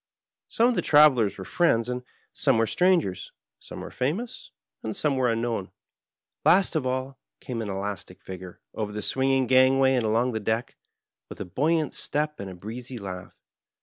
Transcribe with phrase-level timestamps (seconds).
[0.49, 2.01] 8ome of the travelers were friends and
[2.33, 4.49] some were strangers, some were famous
[4.81, 5.69] and some were unknown.
[6.43, 10.75] Last of all came an elastic figure over the twinging gangway and along the deck,
[11.29, 13.37] with a buoyant step and a breezy laugh.